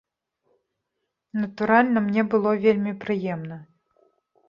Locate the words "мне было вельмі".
2.07-2.97